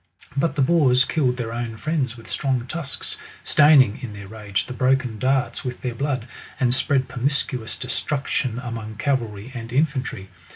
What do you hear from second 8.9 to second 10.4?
cavalry and infantry.